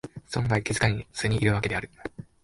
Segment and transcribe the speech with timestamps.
[0.27, 1.91] 存外気がつかずにいるわけである